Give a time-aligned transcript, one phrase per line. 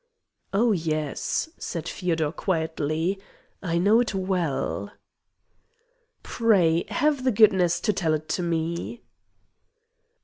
[0.51, 3.19] "Oh yes," said Feodor quietly,
[3.61, 4.91] "I know it well."
[6.23, 9.03] "Pray have the goodness to tell it me."